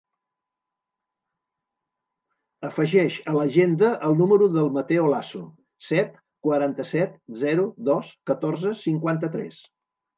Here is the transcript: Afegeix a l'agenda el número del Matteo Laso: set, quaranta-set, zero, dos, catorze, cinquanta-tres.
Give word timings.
Afegeix 2.71 3.19
a 3.33 3.37
l'agenda 3.37 3.93
el 4.09 4.19
número 4.23 4.49
del 4.57 4.73
Matteo 4.81 5.07
Laso: 5.15 5.45
set, 5.93 6.19
quaranta-set, 6.51 7.25
zero, 7.47 7.71
dos, 7.93 8.15
catorze, 8.33 8.79
cinquanta-tres. 8.87 9.67